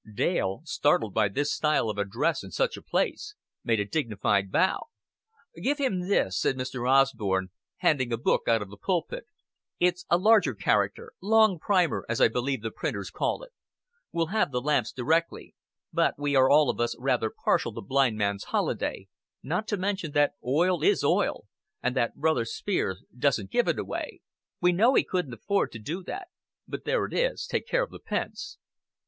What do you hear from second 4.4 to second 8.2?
bow. "Give him this," said Mr. Osborn, handing a